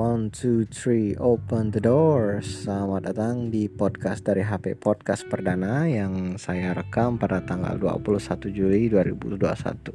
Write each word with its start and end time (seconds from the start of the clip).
One, 0.00 0.32
two, 0.32 0.64
three, 0.64 1.12
open 1.20 1.76
the 1.76 1.82
door. 1.84 2.40
Selamat 2.40 3.12
datang 3.12 3.52
di 3.52 3.68
podcast 3.68 4.24
dari 4.24 4.40
HP 4.40 4.80
Podcast 4.80 5.28
Perdana 5.28 5.84
Yang 5.84 6.40
saya 6.40 6.72
rekam 6.72 7.20
pada 7.20 7.44
tanggal 7.44 7.76
21 7.76 8.48
Juli 8.48 8.88
2021 8.88 9.92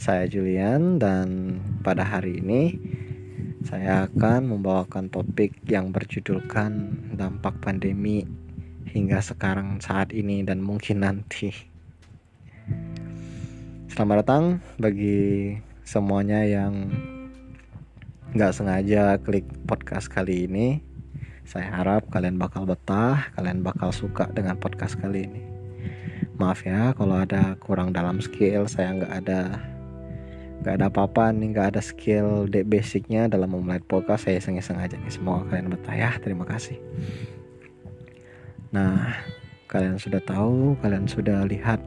Saya 0.00 0.24
Julian 0.24 0.96
dan 0.96 1.60
pada 1.84 2.00
hari 2.00 2.40
ini 2.40 2.80
Saya 3.68 4.08
akan 4.08 4.56
membawakan 4.56 5.12
topik 5.12 5.52
yang 5.68 5.92
berjudulkan 5.92 7.04
Dampak 7.12 7.60
pandemi 7.60 8.24
hingga 8.88 9.20
sekarang 9.20 9.84
saat 9.84 10.16
ini 10.16 10.40
dan 10.48 10.64
mungkin 10.64 11.04
nanti. 11.04 11.52
Selamat 13.92 14.24
datang 14.24 14.64
bagi 14.80 15.60
semuanya 15.84 16.40
yang 16.48 16.88
nggak 18.32 18.52
sengaja 18.56 19.20
klik 19.20 19.44
podcast 19.68 20.08
kali 20.08 20.48
ini. 20.48 20.80
Saya 21.44 21.68
harap 21.68 22.08
kalian 22.08 22.40
bakal 22.40 22.64
betah 22.64 23.28
kalian 23.36 23.60
bakal 23.60 23.92
suka 23.92 24.32
dengan 24.32 24.56
podcast 24.56 24.96
kali 24.96 25.28
ini. 25.28 25.42
Maaf 26.40 26.64
ya 26.64 26.96
kalau 26.96 27.20
ada 27.20 27.60
kurang 27.60 27.92
dalam 27.92 28.24
skill 28.24 28.64
saya 28.64 28.96
nggak 28.96 29.12
ada 29.12 29.40
nggak 30.64 30.74
ada 30.80 30.86
apa-apa 30.88 31.36
nih 31.36 31.52
nggak 31.52 31.68
ada 31.76 31.82
skill 31.84 32.48
de 32.48 32.64
basicnya 32.64 33.28
dalam 33.28 33.52
memulai 33.52 33.84
podcast. 33.84 34.24
Saya 34.24 34.40
iseng-iseng 34.40 34.80
aja 34.80 34.96
nih 34.96 35.12
semoga 35.12 35.52
kalian 35.52 35.68
betah 35.68 35.92
ya. 35.92 36.10
Terima 36.24 36.48
kasih. 36.48 36.80
Nah 38.72 39.12
kalian 39.68 40.00
sudah 40.00 40.24
tahu 40.24 40.80
kalian 40.80 41.04
sudah 41.04 41.44
lihat 41.44 41.82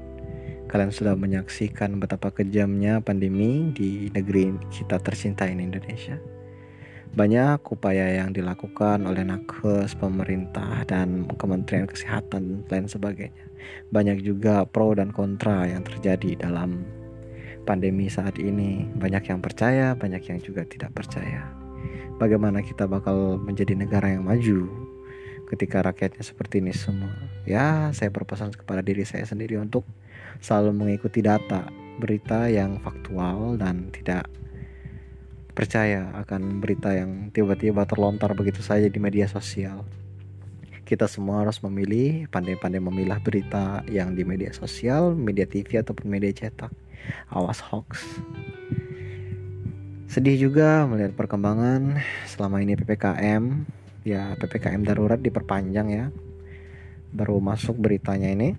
kalian 0.68 0.92
sudah 0.92 1.16
menyaksikan 1.16 2.00
betapa 2.00 2.32
kejamnya 2.32 3.00
pandemi 3.00 3.72
di 3.72 4.12
negeri 4.12 4.56
kita 4.72 5.00
tercinta 5.00 5.48
ini 5.48 5.68
Indonesia 5.68 6.20
banyak 7.18 7.66
upaya 7.74 8.22
yang 8.22 8.30
dilakukan 8.30 9.02
oleh 9.10 9.26
nakes, 9.26 9.98
pemerintah, 9.98 10.86
dan 10.86 11.26
Kementerian 11.26 11.90
Kesehatan 11.90 12.68
dan 12.70 12.86
lain 12.86 12.86
sebagainya. 12.86 13.46
Banyak 13.90 14.22
juga 14.22 14.70
pro 14.70 14.94
dan 14.94 15.10
kontra 15.10 15.66
yang 15.66 15.82
terjadi 15.82 16.38
dalam 16.38 16.86
pandemi 17.66 18.06
saat 18.06 18.38
ini. 18.38 18.86
Banyak 19.02 19.34
yang 19.34 19.42
percaya, 19.42 19.98
banyak 19.98 20.30
yang 20.30 20.40
juga 20.46 20.62
tidak 20.70 20.94
percaya. 20.94 21.48
Bagaimana 22.22 22.62
kita 22.62 22.86
bakal 22.86 23.42
menjadi 23.42 23.74
negara 23.74 24.14
yang 24.14 24.26
maju 24.26 24.70
ketika 25.48 25.80
rakyatnya 25.82 26.24
seperti 26.24 26.60
ini 26.60 26.76
semua? 26.76 27.12
Ya, 27.48 27.90
saya 27.96 28.12
berpesan 28.12 28.52
kepada 28.54 28.84
diri 28.84 29.08
saya 29.08 29.24
sendiri 29.24 29.56
untuk 29.56 29.88
selalu 30.44 30.76
mengikuti 30.76 31.24
data, 31.24 31.66
berita 31.98 32.52
yang 32.52 32.78
faktual 32.84 33.58
dan 33.58 33.90
tidak 33.90 34.28
percaya 35.58 36.14
akan 36.22 36.62
berita 36.62 36.94
yang 36.94 37.34
tiba-tiba 37.34 37.82
terlontar 37.90 38.38
begitu 38.38 38.62
saja 38.62 38.86
di 38.86 39.00
media 39.02 39.26
sosial. 39.26 39.82
Kita 40.88 41.04
semua 41.10 41.44
harus 41.44 41.60
memilih, 41.66 42.32
pandai-pandai 42.32 42.80
memilah 42.80 43.20
berita 43.20 43.84
yang 43.92 44.16
di 44.16 44.24
media 44.24 44.56
sosial, 44.56 45.18
media 45.18 45.44
TV 45.44 45.84
ataupun 45.84 46.08
media 46.08 46.32
cetak. 46.32 46.72
Awas 47.34 47.60
hoax. 47.60 48.06
Sedih 50.08 50.40
juga 50.40 50.88
melihat 50.88 51.12
perkembangan 51.20 52.00
selama 52.24 52.64
ini 52.64 52.80
PPKM, 52.80 53.68
ya 54.08 54.40
PPKM 54.40 54.88
darurat 54.88 55.20
diperpanjang 55.20 55.88
ya. 55.92 56.06
Baru 57.12 57.44
masuk 57.44 57.76
beritanya 57.76 58.32
ini 58.32 58.56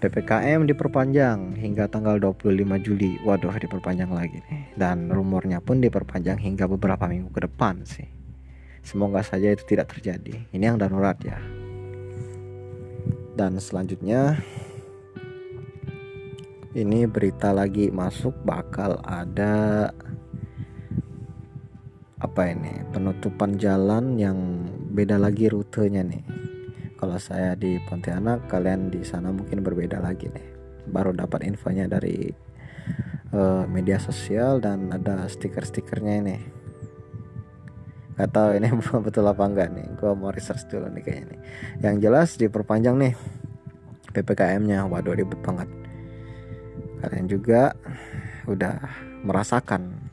PPKM 0.00 0.68
diperpanjang 0.68 1.56
hingga 1.56 1.88
tanggal 1.88 2.20
25 2.20 2.84
Juli. 2.84 3.16
Waduh, 3.24 3.56
diperpanjang 3.56 4.12
lagi 4.12 4.44
nih. 4.44 4.76
Dan 4.76 5.08
rumornya 5.08 5.64
pun 5.64 5.80
diperpanjang 5.80 6.36
hingga 6.36 6.68
beberapa 6.68 7.08
minggu 7.08 7.32
ke 7.32 7.40
depan 7.48 7.84
sih. 7.88 8.06
Semoga 8.84 9.24
saja 9.24 9.48
itu 9.48 9.64
tidak 9.64 9.96
terjadi. 9.96 10.44
Ini 10.52 10.64
yang 10.74 10.76
darurat 10.76 11.16
ya. 11.24 11.40
Dan 13.34 13.56
selanjutnya 13.58 14.38
ini 16.76 17.08
berita 17.08 17.50
lagi 17.50 17.88
masuk 17.88 18.34
bakal 18.44 19.00
ada 19.02 19.88
apa 22.34 22.50
ini 22.50 22.82
penutupan 22.90 23.54
jalan 23.62 24.18
yang 24.18 24.66
beda 24.90 25.22
lagi 25.22 25.46
rutenya 25.46 26.02
nih. 26.02 26.26
Kalau 26.98 27.14
saya 27.14 27.54
di 27.54 27.78
Pontianak 27.86 28.50
kalian 28.50 28.90
di 28.90 29.06
sana 29.06 29.30
mungkin 29.30 29.62
berbeda 29.62 30.02
lagi 30.02 30.26
nih. 30.34 30.42
Baru 30.90 31.14
dapat 31.14 31.46
infonya 31.46 31.86
dari 31.86 32.34
uh, 33.30 33.70
media 33.70 34.02
sosial 34.02 34.58
dan 34.58 34.90
ada 34.90 35.30
stiker-stikernya 35.30 36.14
ini. 36.26 36.36
Gak 38.18 38.34
tahu 38.34 38.58
ini 38.58 38.66
betul 39.06 39.30
apa 39.30 39.46
enggak 39.46 39.70
nih. 39.70 39.86
Gua 39.94 40.18
mau 40.18 40.34
research 40.34 40.66
dulu 40.66 40.90
nih 40.90 41.06
kayaknya 41.06 41.38
nih. 41.38 41.40
Yang 41.86 41.96
jelas 42.02 42.28
diperpanjang 42.34 42.98
nih 42.98 43.14
PPKM 44.10 44.62
nya 44.66 44.82
waduh 44.90 45.14
ribet 45.14 45.38
banget. 45.38 45.70
Kalian 46.98 47.30
juga 47.30 47.78
udah 48.50 48.82
merasakan 49.22 50.03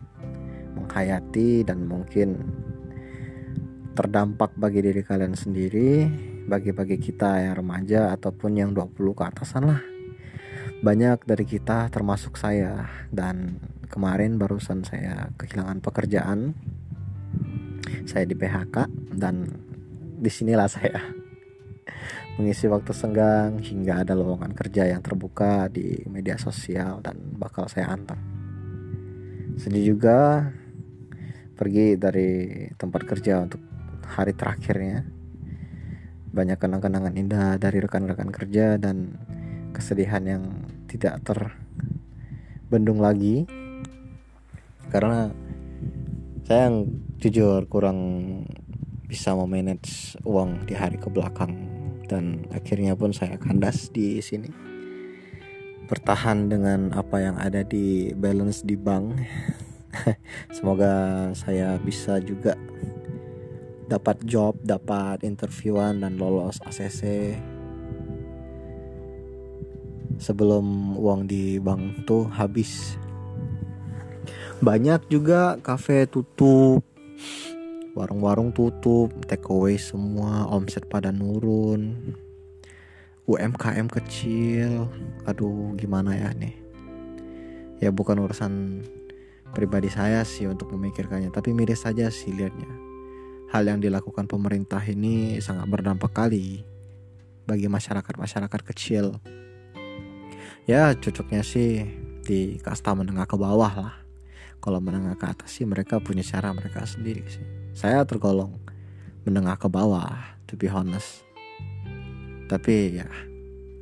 menghayati 0.92 1.64
dan 1.64 1.88
mungkin 1.88 2.36
terdampak 3.96 4.52
bagi 4.60 4.84
diri 4.84 5.00
kalian 5.08 5.40
sendiri 5.40 6.12
bagi-bagi 6.52 7.00
kita 7.00 7.48
yang 7.48 7.64
remaja 7.64 8.12
ataupun 8.12 8.60
yang 8.60 8.76
20 8.76 9.16
ke 9.16 9.24
atasan 9.24 9.72
lah. 9.72 9.80
Banyak 10.84 11.24
dari 11.24 11.48
kita 11.48 11.88
termasuk 11.88 12.36
saya 12.36 12.92
dan 13.08 13.56
kemarin 13.88 14.36
barusan 14.36 14.84
saya 14.84 15.32
kehilangan 15.40 15.80
pekerjaan. 15.80 16.52
Saya 18.04 18.28
di 18.28 18.36
PHK 18.36 18.92
dan 19.16 19.48
di 20.20 20.28
sinilah 20.28 20.68
saya 20.68 21.00
mengisi 22.36 22.68
waktu 22.68 22.92
senggang 22.92 23.64
hingga 23.64 24.04
ada 24.04 24.12
lowongan 24.12 24.52
kerja 24.52 24.92
yang 24.92 25.00
terbuka 25.00 25.72
di 25.72 26.04
media 26.12 26.36
sosial 26.36 27.00
dan 27.00 27.16
bakal 27.40 27.72
saya 27.72 27.96
antar. 27.96 28.20
Sedih 29.56 29.96
juga 29.96 30.52
pergi 31.62 31.94
dari 31.94 32.66
tempat 32.74 33.06
kerja 33.06 33.46
untuk 33.46 33.62
hari 34.10 34.34
terakhirnya. 34.34 35.06
Banyak 36.34 36.58
kenang-kenangan 36.58 37.14
indah 37.14 37.62
dari 37.62 37.78
rekan-rekan 37.78 38.34
kerja 38.34 38.82
dan 38.82 39.22
kesedihan 39.70 40.26
yang 40.26 40.44
tidak 40.90 41.22
terbendung 41.22 42.98
lagi. 42.98 43.46
Karena 44.90 45.30
saya 46.50 46.74
yang 46.74 46.90
jujur 47.22 47.70
kurang 47.70 48.00
bisa 49.06 49.38
memanage 49.38 50.18
uang 50.26 50.66
di 50.66 50.74
hari 50.74 50.98
ke 50.98 51.14
belakang 51.14 51.54
dan 52.10 52.50
akhirnya 52.50 52.98
pun 52.98 53.14
saya 53.14 53.38
kandas 53.38 53.94
di 53.94 54.18
sini. 54.18 54.50
Bertahan 55.86 56.50
dengan 56.50 56.90
apa 56.98 57.22
yang 57.22 57.38
ada 57.38 57.62
di 57.62 58.16
balance 58.18 58.66
di 58.66 58.80
bank 58.80 59.14
semoga 60.56 60.94
saya 61.36 61.76
bisa 61.82 62.18
juga 62.24 62.56
dapat 63.92 64.24
job, 64.24 64.56
dapat 64.64 65.28
interviewan 65.28 66.00
dan 66.00 66.16
lolos 66.16 66.64
ACC. 66.64 67.36
Sebelum 70.16 70.96
uang 70.96 71.28
di 71.28 71.60
bank 71.60 72.08
tuh 72.08 72.30
habis. 72.32 72.96
Banyak 74.62 75.10
juga 75.10 75.58
kafe 75.60 76.06
tutup, 76.06 76.86
warung-warung 77.98 78.54
tutup, 78.54 79.10
takeaway 79.26 79.76
semua, 79.76 80.46
omset 80.48 80.86
pada 80.86 81.10
nurun. 81.10 82.16
UMKM 83.26 83.90
kecil, 83.90 84.88
aduh 85.26 85.74
gimana 85.76 86.14
ya 86.14 86.30
nih. 86.38 86.56
Ya 87.82 87.90
bukan 87.90 88.22
urusan 88.22 88.86
pribadi 89.52 89.92
saya 89.92 90.24
sih 90.24 90.48
untuk 90.48 90.72
memikirkannya, 90.74 91.30
tapi 91.30 91.52
miris 91.52 91.84
saja 91.84 92.08
sih 92.08 92.32
liatnya 92.32 92.92
hal 93.52 93.68
yang 93.68 93.84
dilakukan 93.84 94.32
pemerintah 94.32 94.80
ini 94.88 95.44
sangat 95.44 95.68
berdampak 95.68 96.16
kali 96.16 96.64
bagi 97.44 97.68
masyarakat-masyarakat 97.68 98.62
kecil. 98.72 99.20
Ya, 100.64 100.96
cocoknya 100.96 101.44
sih 101.44 101.84
di 102.24 102.56
kasta 102.64 102.96
menengah 102.96 103.28
ke 103.28 103.36
bawah 103.36 103.74
lah. 103.76 103.96
Kalau 104.64 104.80
menengah 104.80 105.20
ke 105.20 105.26
atas 105.28 105.60
sih 105.60 105.68
mereka 105.68 106.00
punya 106.00 106.24
cara 106.24 106.56
mereka 106.56 106.88
sendiri 106.88 107.28
sih. 107.28 107.44
Saya 107.76 108.08
tergolong 108.08 108.56
menengah 109.28 109.60
ke 109.60 109.68
bawah, 109.68 110.16
to 110.48 110.56
be 110.56 110.72
honest. 110.72 111.28
Tapi 112.48 113.04
ya, 113.04 113.10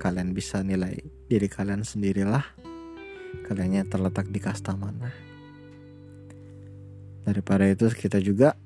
kalian 0.02 0.34
bisa 0.34 0.66
nilai 0.66 0.98
diri 1.30 1.46
kalian 1.46 1.86
sendirilah. 1.86 2.58
Kaliannya 3.46 3.86
terletak 3.86 4.34
di 4.34 4.42
kasta 4.42 4.74
mana. 4.74 5.14
Daripada 7.30 7.70
itu 7.70 7.86
kita 7.94 8.18
juga 8.18 8.58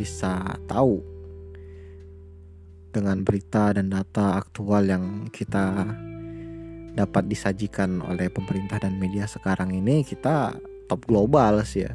bisa 0.00 0.56
tahu 0.64 1.04
dengan 2.96 3.20
berita 3.20 3.76
dan 3.76 3.92
data 3.92 4.40
aktual 4.40 4.88
yang 4.88 5.28
kita 5.28 5.84
dapat 6.96 7.28
disajikan 7.28 8.00
oleh 8.00 8.32
pemerintah 8.32 8.80
dan 8.80 8.96
media 8.96 9.28
sekarang 9.28 9.76
ini 9.76 10.00
kita 10.00 10.56
top 10.88 11.04
global 11.04 11.60
sih 11.60 11.84
ya. 11.84 11.92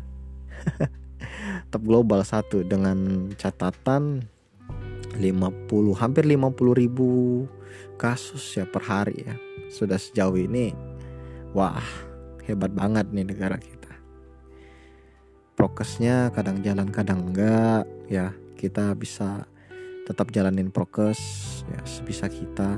Tetap 1.66 1.82
global 1.82 2.22
satu 2.22 2.62
dengan 2.62 3.28
catatan 3.34 4.30
50 5.18 5.74
hampir 5.98 6.24
50 6.30 6.54
ribu 6.86 7.10
kasus 7.98 8.46
ya 8.62 8.70
per 8.70 8.86
hari 8.86 9.26
ya. 9.26 9.36
Sudah 9.74 9.98
sejauh 9.98 10.38
ini. 10.38 10.70
Wah 11.58 11.82
hebat 12.46 12.72
banget 12.78 13.10
nih 13.10 13.26
negara 13.26 13.58
kita 13.58 13.75
prokesnya 15.56 16.30
kadang 16.36 16.60
jalan 16.62 16.92
kadang 16.92 17.32
enggak 17.32 17.88
ya. 18.12 18.36
Kita 18.56 18.96
bisa 18.96 19.48
tetap 20.06 20.30
jalanin 20.32 20.70
prokes 20.70 21.20
ya 21.72 21.80
sebisa 21.88 22.28
kita. 22.28 22.78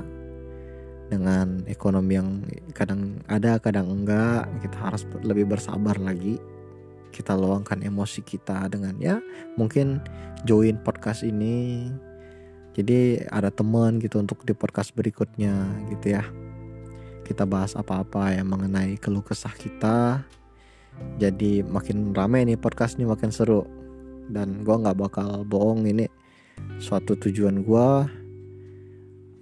Dengan 1.08 1.64
ekonomi 1.64 2.20
yang 2.20 2.44
kadang 2.76 3.24
ada 3.32 3.56
kadang 3.56 3.88
enggak 3.88 4.44
kita 4.62 4.78
harus 4.78 5.02
lebih 5.26 5.50
bersabar 5.50 5.98
lagi. 5.98 6.38
Kita 7.08 7.34
luangkan 7.34 7.82
emosi 7.82 8.20
kita 8.22 8.68
dengan 8.70 8.94
ya 9.02 9.18
mungkin 9.58 9.98
join 10.46 10.78
podcast 10.80 11.26
ini. 11.26 11.90
Jadi 12.78 13.26
ada 13.26 13.50
teman 13.50 13.98
gitu 13.98 14.22
untuk 14.22 14.46
di 14.46 14.54
podcast 14.54 14.94
berikutnya 14.94 15.66
gitu 15.90 16.14
ya. 16.14 16.22
Kita 17.26 17.42
bahas 17.42 17.74
apa-apa 17.74 18.38
yang 18.38 18.48
mengenai 18.48 18.96
keluh 19.00 19.24
kesah 19.24 19.52
kita 19.52 20.22
jadi 21.18 21.66
makin 21.66 22.14
ramai 22.14 22.46
nih 22.46 22.58
podcast 22.58 22.96
ini 22.96 23.08
makin 23.08 23.34
seru. 23.34 23.66
Dan 24.28 24.62
gue 24.62 24.76
nggak 24.76 24.98
bakal 24.98 25.42
bohong 25.48 25.88
ini 25.88 26.06
suatu 26.78 27.16
tujuan 27.16 27.64
gue 27.64 27.88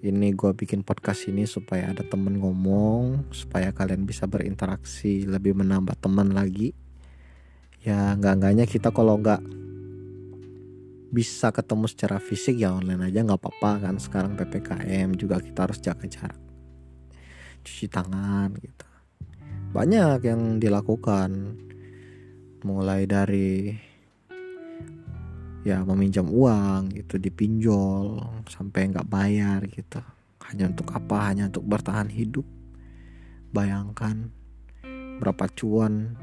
ini 0.06 0.31
gue 0.37 0.53
bikin 0.55 0.87
podcast 0.87 1.26
ini 1.26 1.49
supaya 1.49 1.91
ada 1.91 2.06
temen 2.06 2.38
ngomong 2.38 3.32
supaya 3.35 3.75
kalian 3.75 4.06
bisa 4.06 4.31
berinteraksi 4.31 5.26
lebih 5.26 5.58
menambah 5.58 5.99
teman 5.99 6.31
lagi. 6.31 6.70
Ya 7.82 8.14
nggak 8.14 8.35
enggaknya 8.41 8.64
kita 8.70 8.94
kalau 8.94 9.19
nggak 9.19 9.43
bisa 11.11 11.50
ketemu 11.50 11.87
secara 11.91 12.19
fisik 12.23 12.61
ya 12.61 12.76
online 12.76 13.11
aja 13.11 13.26
nggak 13.26 13.41
apa-apa 13.43 13.91
kan. 13.91 13.94
Sekarang 13.99 14.38
ppkm 14.38 15.19
juga 15.19 15.43
kita 15.43 15.67
harus 15.67 15.82
jaga 15.82 16.06
jarak 16.06 16.47
cuci 17.67 17.91
tangan 17.91 18.55
gitu. 18.62 18.87
Banyak 19.75 20.23
yang 20.23 20.62
dilakukan 20.62 21.45
mulai 22.66 23.06
dari 23.06 23.70
ya 25.62 25.86
meminjam 25.86 26.26
uang 26.26 26.90
gitu 26.94 27.18
dipinjol 27.22 28.18
sampai 28.50 28.90
nggak 28.90 29.06
bayar 29.06 29.62
gitu. 29.70 30.02
Hanya 30.46 30.70
untuk 30.70 30.90
apa? 30.94 31.30
Hanya 31.30 31.46
untuk 31.46 31.66
bertahan 31.66 32.10
hidup. 32.10 32.46
Bayangkan 33.54 34.30
berapa 35.22 35.46
cuan 35.54 36.14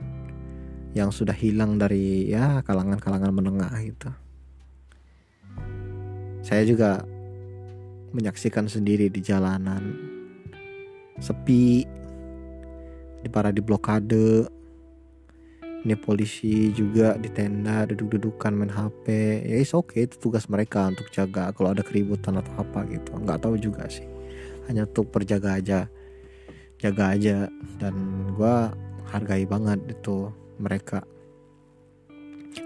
yang 0.93 1.09
sudah 1.09 1.33
hilang 1.33 1.79
dari 1.79 2.29
ya 2.29 2.59
kalangan-kalangan 2.63 3.33
menengah 3.33 3.73
itu. 3.83 4.11
Saya 6.43 6.67
juga 6.67 7.03
menyaksikan 8.13 8.67
sendiri 8.67 9.09
di 9.09 9.19
jalanan. 9.23 9.95
Sepi, 11.17 11.87
di 13.23 13.29
para 13.31 13.49
di 13.49 13.63
blokade, 13.63 14.47
ini 15.83 15.99
polisi 15.99 16.71
juga 16.71 17.19
di 17.19 17.27
tenda 17.27 17.83
duduk-dudukan 17.83 18.55
main 18.55 18.71
HP 18.71 19.05
ya 19.43 19.55
is 19.59 19.75
oke 19.75 19.91
okay, 19.91 20.07
itu 20.07 20.15
tugas 20.15 20.47
mereka 20.47 20.87
untuk 20.87 21.11
jaga 21.11 21.51
kalau 21.51 21.75
ada 21.75 21.83
keributan 21.83 22.39
atau 22.39 22.55
apa 22.55 22.87
gitu. 22.87 23.11
Nggak 23.19 23.43
tahu 23.43 23.59
juga 23.59 23.83
sih. 23.91 24.07
Hanya 24.71 24.87
untuk 24.87 25.11
berjaga 25.11 25.59
aja 25.59 25.91
jaga 26.83 27.15
aja. 27.15 27.47
Dan 27.79 27.95
gue 28.35 28.55
hargai 29.07 29.47
banget 29.47 29.79
itu 29.87 30.27
mereka. 30.59 31.07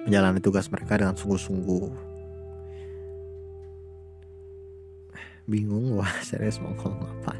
Menjalani 0.10 0.42
tugas 0.42 0.68
mereka 0.74 0.98
dengan 0.98 1.14
sungguh-sungguh. 1.14 2.10
Bingung 5.48 5.96
wah 5.96 6.12
serius 6.28 6.60
mau 6.60 6.74
ngomong 6.75 7.08
apa? 7.22 7.38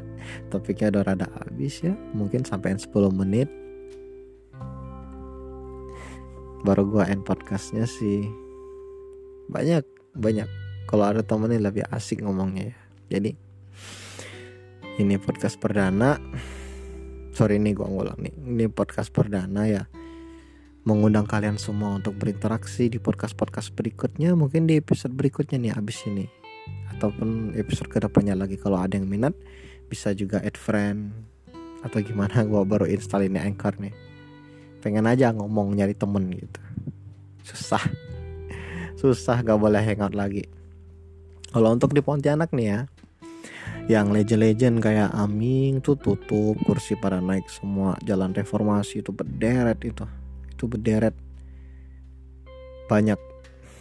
Topiknya 0.48 0.94
udah 0.94 1.02
rada 1.12 1.26
habis 1.42 1.82
ya. 1.82 1.92
Mungkin 2.14 2.46
sampai 2.46 2.78
10 2.78 2.88
menit 3.12 3.50
baru 6.62 6.82
gua 6.90 7.06
end 7.06 7.22
podcastnya 7.22 7.86
sih. 7.86 8.26
Banyak 9.50 9.86
banyak. 10.18 10.48
Kalau 10.88 11.04
ada 11.04 11.20
temennya 11.22 11.60
lebih 11.70 11.84
asik 11.92 12.24
ngomongnya 12.24 12.74
ya. 12.74 12.78
Jadi 13.18 13.30
ini 14.98 15.14
podcast 15.20 15.60
perdana. 15.62 16.18
Sorry 17.30 17.62
ini 17.62 17.76
gua 17.76 17.86
ngulang 17.86 18.18
nih. 18.18 18.34
Ini 18.34 18.64
podcast 18.72 19.14
perdana 19.14 19.70
ya. 19.70 19.86
Mengundang 20.82 21.28
kalian 21.28 21.60
semua 21.60 22.00
untuk 22.00 22.16
berinteraksi 22.16 22.88
di 22.88 22.96
podcast-podcast 22.96 23.76
berikutnya. 23.76 24.32
Mungkin 24.32 24.64
di 24.64 24.80
episode 24.80 25.12
berikutnya 25.12 25.60
nih 25.60 25.72
abis 25.76 26.08
ini. 26.08 26.24
Ataupun 26.96 27.52
episode 27.60 27.92
ke 27.92 28.00
depannya 28.00 28.32
lagi. 28.32 28.56
Kalau 28.56 28.80
ada 28.80 28.96
yang 28.96 29.04
minat 29.04 29.36
bisa 29.92 30.16
juga 30.16 30.40
add 30.40 30.56
friend. 30.56 31.12
Atau 31.84 32.00
gimana 32.00 32.42
gue 32.42 32.62
baru 32.64 32.88
install 32.88 33.28
ini 33.28 33.38
anchor 33.38 33.76
nih 33.76 34.07
pengen 34.78 35.06
aja 35.10 35.34
ngomong 35.34 35.74
nyari 35.74 35.94
temen 35.94 36.30
gitu. 36.30 36.60
Susah. 37.42 37.82
Susah 38.98 39.42
gak 39.42 39.58
boleh 39.58 39.82
hangout 39.82 40.14
lagi. 40.14 40.46
Kalau 41.48 41.72
untuk 41.72 41.94
di 41.94 42.02
Pontianak 42.04 42.52
nih 42.52 42.66
ya 42.66 42.80
yang 43.88 44.12
legend-legend 44.12 44.84
kayak 44.84 45.10
Aming 45.16 45.80
tuh 45.80 45.96
tutup 45.96 46.60
kursi 46.68 46.92
pada 46.92 47.24
naik 47.24 47.48
semua 47.48 47.96
jalan 48.04 48.36
reformasi 48.36 49.00
itu 49.00 49.10
berderet 49.16 49.80
itu. 49.80 50.04
Itu 50.52 50.68
berderet. 50.68 51.16
Banyak 52.84 53.16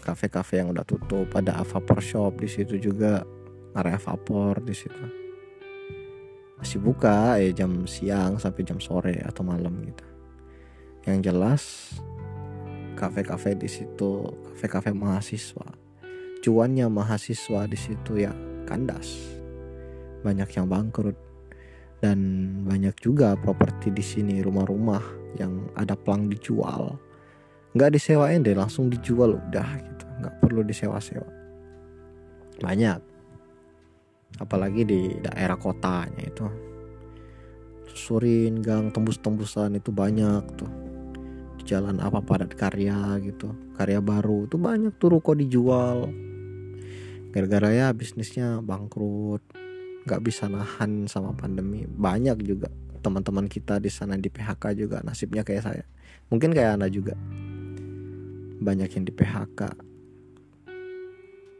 kafe-kafe 0.08 0.64
yang 0.64 0.72
udah 0.72 0.88
tutup 0.88 1.28
ada 1.36 1.60
Avapor 1.60 2.00
Shop 2.00 2.40
di 2.40 2.48
situ 2.48 2.80
juga 2.80 3.28
area 3.76 4.00
Avapor 4.00 4.64
di 4.64 4.72
situ. 4.72 5.04
Masih 6.56 6.80
buka 6.80 7.36
ya 7.38 7.52
jam 7.52 7.84
siang 7.84 8.40
sampai 8.40 8.64
jam 8.64 8.80
sore 8.80 9.20
atau 9.22 9.44
malam 9.44 9.76
gitu 9.86 10.17
yang 11.08 11.24
jelas 11.24 11.96
kafe-kafe 13.00 13.56
di 13.56 13.72
situ 13.72 14.28
kafe-kafe 14.52 14.92
mahasiswa. 14.92 15.68
Cuannya 16.44 16.92
mahasiswa 16.92 17.64
di 17.70 17.78
situ 17.80 18.20
ya 18.20 18.36
kandas. 18.68 19.40
Banyak 20.26 20.50
yang 20.58 20.68
bangkrut. 20.68 21.16
Dan 21.98 22.20
banyak 22.70 22.94
juga 23.02 23.34
properti 23.34 23.90
di 23.90 24.06
sini 24.06 24.38
rumah-rumah 24.46 25.02
yang 25.42 25.66
ada 25.74 25.98
pelang 25.98 26.30
dijual. 26.30 26.94
Nggak 27.74 27.98
disewain 27.98 28.46
deh 28.46 28.54
langsung 28.54 28.90
dijual 28.90 29.34
udah 29.34 29.70
gitu. 29.82 30.06
Nggak 30.22 30.36
perlu 30.44 30.62
disewa-sewa. 30.62 31.30
Banyak. 32.62 33.02
Apalagi 34.38 34.82
di 34.86 35.02
daerah 35.26 35.58
kotanya 35.58 36.22
itu. 36.22 36.46
Surin 37.98 38.62
gang 38.62 38.94
tembus-tembusan 38.94 39.74
itu 39.82 39.90
banyak 39.90 40.46
tuh 40.54 40.87
jalan 41.68 42.00
apa 42.00 42.24
padat 42.24 42.56
karya 42.56 43.20
gitu. 43.20 43.52
Karya 43.76 44.00
baru 44.00 44.48
itu 44.48 44.56
banyak 44.56 44.96
tuh 44.96 45.20
ruko 45.20 45.36
dijual. 45.36 46.08
Gara-gara 47.36 47.70
ya 47.76 47.88
bisnisnya 47.92 48.64
bangkrut 48.64 49.44
nggak 50.08 50.22
bisa 50.24 50.48
nahan 50.48 51.12
sama 51.12 51.36
pandemi. 51.36 51.84
Banyak 51.84 52.40
juga 52.48 52.72
teman-teman 53.04 53.52
kita 53.52 53.84
di 53.84 53.92
sana 53.92 54.16
di 54.16 54.32
PHK 54.32 54.64
juga 54.80 55.04
nasibnya 55.04 55.44
kayak 55.44 55.64
saya. 55.68 55.84
Mungkin 56.32 56.56
kayak 56.56 56.80
anda 56.80 56.88
juga. 56.88 57.20
Banyak 58.64 58.90
yang 58.96 59.04
di 59.04 59.12
PHK 59.12 59.88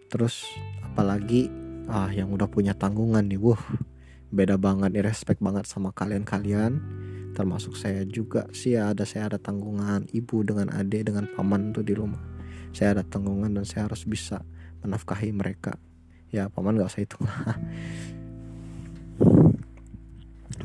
terus 0.08 0.48
apalagi 0.84 1.52
ah 1.92 2.08
yang 2.12 2.32
udah 2.32 2.48
punya 2.48 2.72
tanggungan 2.76 3.28
nih 3.28 3.40
wuh 3.40 3.60
beda 4.32 4.60
banget 4.60 4.92
nih 4.96 5.04
respect 5.04 5.40
banget 5.40 5.68
sama 5.68 5.92
kalian-kalian 5.96 6.80
termasuk 7.38 7.78
saya 7.78 8.02
juga 8.10 8.50
sih 8.50 8.74
ya 8.74 8.90
ada 8.90 9.06
saya 9.06 9.30
ada 9.30 9.38
tanggungan 9.38 10.10
ibu 10.10 10.42
dengan 10.42 10.74
adik 10.74 11.14
dengan 11.14 11.30
paman 11.30 11.70
tuh 11.70 11.86
di 11.86 11.94
rumah. 11.94 12.18
Saya 12.74 12.98
ada 12.98 13.06
tanggungan 13.06 13.54
dan 13.54 13.62
saya 13.62 13.86
harus 13.86 14.10
bisa 14.10 14.42
menafkahi 14.82 15.30
mereka. 15.30 15.78
Ya 16.34 16.50
paman 16.50 16.82
gak 16.82 16.90
usah 16.90 17.06
itu. 17.06 17.22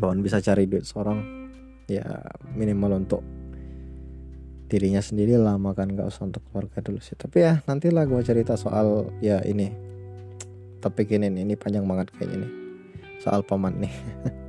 Bahwa 0.01 0.17
bisa 0.25 0.41
cari 0.41 0.65
duit 0.65 0.89
seorang 0.89 1.21
ya 1.93 2.25
minimal 2.57 3.05
untuk 3.05 3.21
dirinya 4.73 5.05
sendiri 5.05 5.37
lah 5.37 5.61
makan 5.61 5.93
gak 5.93 6.09
usah 6.09 6.33
untuk 6.33 6.41
keluarga 6.49 6.81
dulu 6.81 7.05
sih. 7.05 7.21
Tapi 7.21 7.45
ya 7.45 7.61
nantilah 7.69 8.09
gue 8.09 8.25
cerita 8.25 8.57
soal 8.57 9.13
ya 9.21 9.45
ini. 9.45 9.69
Topik 10.81 11.13
ini 11.13 11.29
ini 11.29 11.53
panjang 11.55 11.85
banget 11.85 12.09
kayaknya 12.17 12.49
nih 12.49 12.53
soal 13.23 13.47
paman 13.47 13.79
nih 13.79 13.95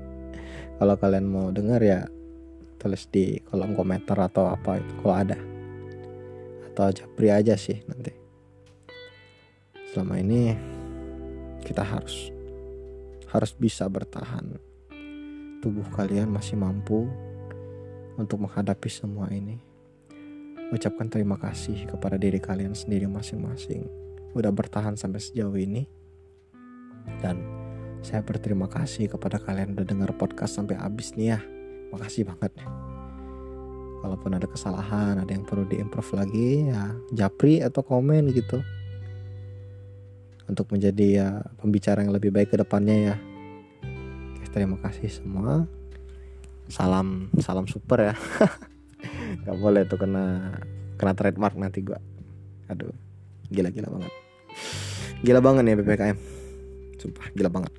kalau 0.82 0.96
kalian 0.98 1.28
mau 1.30 1.54
dengar 1.54 1.80
ya 1.80 2.10
tulis 2.84 3.08
di 3.08 3.40
kolom 3.48 3.78
komentar 3.80 4.20
atau 4.20 4.52
apa 4.52 4.82
itu 4.82 4.94
kalau 5.00 5.16
ada. 5.16 5.40
Atau 6.68 6.92
japri 6.92 7.32
aja 7.32 7.56
sih 7.56 7.80
nanti. 7.88 8.12
Selama 9.94 10.20
ini 10.20 10.52
kita 11.64 11.86
harus 11.86 12.34
harus 13.32 13.52
bisa 13.56 13.88
bertahan. 13.88 14.60
Tubuh 15.64 15.88
kalian 15.96 16.28
masih 16.28 16.60
mampu 16.60 17.08
untuk 18.20 18.44
menghadapi 18.44 18.90
semua 18.92 19.32
ini. 19.32 19.72
ucapkan 20.74 21.06
terima 21.06 21.38
kasih 21.38 21.86
kepada 21.86 22.18
diri 22.18 22.42
kalian 22.42 22.74
sendiri 22.74 23.06
masing-masing. 23.06 23.86
Udah 24.34 24.50
bertahan 24.50 24.98
sampai 24.98 25.22
sejauh 25.22 25.54
ini. 25.54 25.86
Dan 27.22 27.63
saya 28.04 28.20
berterima 28.22 28.68
kasih 28.68 29.08
kepada 29.08 29.40
kalian 29.40 29.74
udah 29.74 29.88
dengar 29.88 30.12
podcast 30.14 30.60
sampai 30.60 30.76
habis 30.76 31.16
nih 31.16 31.34
ya. 31.34 31.40
Makasih 31.96 32.28
banget. 32.28 32.52
Kalaupun 34.04 34.36
ada 34.36 34.44
kesalahan 34.44 35.16
ada 35.24 35.32
yang 35.32 35.48
perlu 35.48 35.64
diimprove 35.64 36.12
lagi 36.20 36.68
ya 36.68 36.92
japri 37.16 37.64
atau 37.64 37.82
komen 37.82 38.30
gitu. 38.36 38.60
Untuk 40.44 40.68
menjadi 40.76 41.08
ya 41.08 41.28
pembicara 41.58 42.04
yang 42.04 42.12
lebih 42.12 42.36
baik 42.36 42.52
ke 42.52 42.60
depannya 42.60 43.16
ya. 43.16 43.16
Oke, 44.36 44.52
terima 44.52 44.76
kasih 44.84 45.08
semua. 45.08 45.64
Salam 46.68 47.32
salam 47.40 47.66
super 47.66 48.12
ya. 48.12 48.16
Nggak 49.48 49.58
boleh 49.58 49.82
tuh 49.88 49.98
kena 50.04 50.60
kena 51.00 51.16
trademark 51.16 51.56
nanti 51.56 51.80
gua. 51.80 52.04
Aduh 52.68 52.92
gila 53.54 53.70
gila 53.70 53.90
banget 53.94 54.14
gila 55.22 55.40
banget 55.40 55.64
ya 55.70 55.76
ppkm 55.78 56.18
sumpah 56.98 57.26
gila 57.38 57.50
banget 57.54 57.74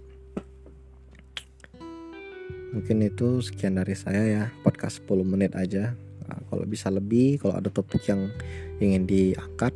mungkin 2.74 3.06
itu 3.06 3.38
sekian 3.38 3.78
dari 3.78 3.94
saya 3.94 4.22
ya 4.26 4.44
podcast 4.66 5.06
10 5.06 5.22
menit 5.22 5.54
aja. 5.54 5.94
Nah, 6.26 6.38
kalau 6.50 6.66
bisa 6.66 6.90
lebih 6.90 7.38
kalau 7.38 7.54
ada 7.54 7.70
topik 7.70 8.02
yang 8.10 8.34
ingin 8.82 9.06
diangkat 9.06 9.70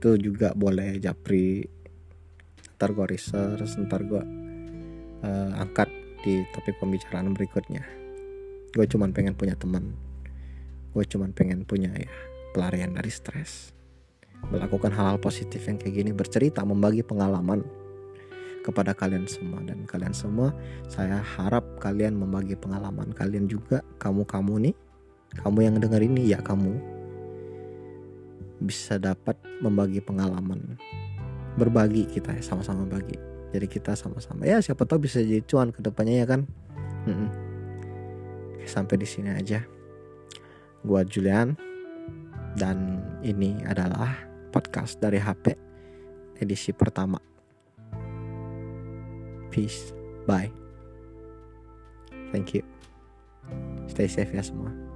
itu 0.00 0.32
juga 0.32 0.56
boleh 0.56 0.96
japri. 0.96 1.68
Ntar 2.80 2.96
gue 2.96 3.06
research 3.12 3.76
ntar 3.84 4.08
gue 4.08 4.22
uh, 5.22 5.50
angkat 5.60 5.92
di 6.24 6.48
topik 6.56 6.80
pembicaraan 6.80 7.36
berikutnya. 7.36 7.84
Gue 8.72 8.88
cuman 8.88 9.12
pengen 9.12 9.36
punya 9.36 9.52
teman. 9.58 9.92
Gue 10.96 11.04
cuman 11.04 11.36
pengen 11.36 11.68
punya 11.68 11.92
ya 11.92 12.08
pelarian 12.56 12.96
dari 12.96 13.12
stres. 13.12 13.76
Melakukan 14.48 14.94
hal-hal 14.94 15.18
positif 15.18 15.66
yang 15.66 15.76
kayak 15.76 15.94
gini 15.98 16.10
bercerita 16.14 16.62
membagi 16.62 17.02
pengalaman 17.02 17.66
kepada 18.68 18.92
kalian 18.92 19.24
semua. 19.24 19.64
Dan 19.64 19.88
kalian 19.88 20.12
semua 20.12 20.52
saya 20.92 21.24
harap 21.24 21.64
kalian 21.80 22.20
membagi 22.20 22.52
pengalaman 22.52 23.16
kalian 23.16 23.48
juga. 23.48 23.80
Kamu-kamu 23.96 24.68
nih 24.68 24.74
kamu 25.40 25.58
yang 25.64 25.76
dengar 25.80 26.00
ini 26.04 26.28
ya 26.28 26.40
kamu 26.44 26.76
bisa 28.60 29.00
dapat 29.00 29.40
membagi 29.64 30.04
pengalaman. 30.04 30.76
Berbagi 31.56 32.04
kita 32.12 32.36
ya 32.36 32.44
sama-sama 32.44 32.84
bagi. 32.84 33.16
Jadi 33.48 33.64
kita 33.64 33.96
sama-sama. 33.96 34.44
Ya 34.44 34.60
siapa 34.60 34.84
tahu 34.84 35.08
bisa 35.08 35.24
jadi 35.24 35.40
cuan 35.48 35.72
ke 35.72 35.80
depannya 35.80 36.20
ya 36.20 36.26
kan? 36.28 36.44
Sampai 38.68 39.00
di 39.00 39.08
sini 39.08 39.32
aja. 39.32 39.64
Gua 40.84 41.02
Julian 41.02 41.56
dan 42.60 43.00
ini 43.24 43.56
adalah 43.64 44.12
podcast 44.52 45.00
dari 45.00 45.16
HP 45.18 45.56
edisi 46.38 46.70
pertama 46.70 47.18
peace. 49.58 49.90
Bye. 50.26 50.50
Thank 52.30 52.54
you. 52.54 52.62
Stay 53.90 54.06
safe 54.06 54.30
ya 54.30 54.44
semua 54.46 54.87